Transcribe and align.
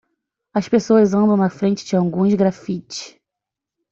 As 0.51 0.67
pessoas 0.67 1.13
andam 1.13 1.37
na 1.37 1.47
frente 1.47 1.85
de 1.85 1.95
alguns 1.95 2.33
graffiti. 2.33 3.21